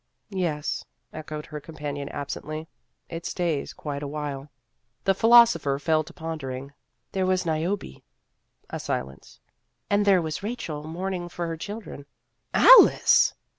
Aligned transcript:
"Yes," 0.47 0.83
echoed 1.13 1.45
her 1.45 1.59
companion 1.61 2.09
absently," 2.09 2.67
it 3.07 3.23
stays 3.27 3.71
quite 3.71 4.01
a 4.01 4.07
while." 4.07 4.49
The 5.03 5.13
philosopher 5.13 5.77
fell 5.77 6.03
to 6.05 6.11
pondering. 6.11 6.73
"There 7.11 7.27
was 7.27 7.45
Niobe." 7.45 8.01
A 8.71 8.79
silence. 8.79 9.39
"And 9.91 10.03
there 10.03 10.19
was 10.19 10.41
Rachel 10.41 10.85
mourning 10.87 11.29
for 11.29 11.45
her 11.45 11.55
child 11.55 11.85
ren." 11.85 12.07
"Alice!" 12.51 13.35